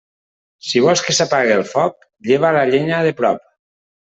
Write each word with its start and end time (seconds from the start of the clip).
Si 0.69 0.81
vols 0.85 1.03
que 1.09 1.15
s'apague 1.17 1.53
el 1.57 1.63
foc, 1.73 2.09
lleva 2.31 2.53
la 2.59 2.67
llenya 2.73 3.05
de 3.09 3.17
prop. 3.21 3.45